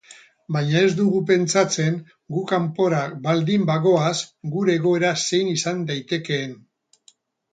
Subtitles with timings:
[0.55, 1.97] Baina ez dugu pentsatzen
[2.37, 4.15] gu kanpora baldin bagoaz
[4.55, 6.57] gure egoera zein izan daitekeen.